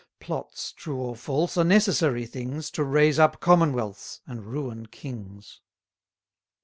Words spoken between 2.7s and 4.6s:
To raise up commonwealths, and